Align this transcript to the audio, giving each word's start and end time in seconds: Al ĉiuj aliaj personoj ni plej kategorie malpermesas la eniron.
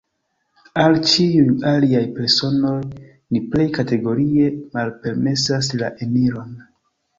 Al 0.83 0.95
ĉiuj 1.11 1.51
aliaj 1.71 2.01
personoj 2.15 2.73
ni 2.89 3.43
plej 3.53 3.69
kategorie 3.77 4.51
malpermesas 4.81 5.73
la 5.85 5.95
eniron. 6.09 6.61